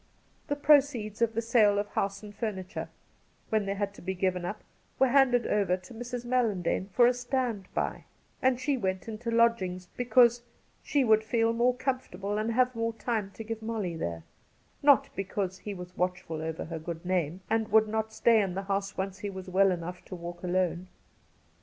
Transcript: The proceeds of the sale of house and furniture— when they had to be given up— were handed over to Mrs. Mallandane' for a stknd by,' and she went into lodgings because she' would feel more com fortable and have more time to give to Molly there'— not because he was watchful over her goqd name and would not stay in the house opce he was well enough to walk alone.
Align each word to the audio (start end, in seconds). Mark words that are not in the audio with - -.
The 0.47 0.55
proceeds 0.55 1.21
of 1.21 1.35
the 1.35 1.43
sale 1.43 1.77
of 1.77 1.89
house 1.89 2.23
and 2.23 2.33
furniture— 2.33 2.89
when 3.49 3.67
they 3.67 3.75
had 3.75 3.93
to 3.93 4.01
be 4.01 4.15
given 4.15 4.45
up— 4.45 4.63
were 4.99 5.09
handed 5.09 5.45
over 5.45 5.77
to 5.77 5.93
Mrs. 5.93 6.25
Mallandane' 6.25 6.89
for 6.95 7.05
a 7.05 7.11
stknd 7.11 7.65
by,' 7.75 8.05
and 8.41 8.59
she 8.59 8.77
went 8.77 9.07
into 9.07 9.29
lodgings 9.29 9.89
because 9.97 10.41
she' 10.81 11.03
would 11.03 11.23
feel 11.23 11.53
more 11.53 11.75
com 11.75 11.99
fortable 11.99 12.41
and 12.41 12.53
have 12.53 12.75
more 12.75 12.93
time 12.93 13.29
to 13.35 13.43
give 13.43 13.59
to 13.59 13.65
Molly 13.65 13.95
there'— 13.95 14.23
not 14.91 15.09
because 15.15 15.59
he 15.59 15.73
was 15.75 15.95
watchful 15.95 16.41
over 16.41 16.65
her 16.65 16.79
goqd 16.79 17.05
name 17.05 17.41
and 17.47 17.67
would 17.67 17.87
not 17.87 18.11
stay 18.11 18.41
in 18.41 18.55
the 18.55 18.63
house 18.63 18.93
opce 18.93 19.19
he 19.19 19.29
was 19.29 19.49
well 19.51 19.69
enough 19.69 20.03
to 20.05 20.15
walk 20.15 20.41
alone. 20.43 20.87